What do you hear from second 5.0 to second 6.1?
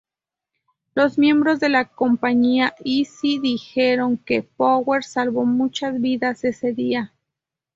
salvó muchas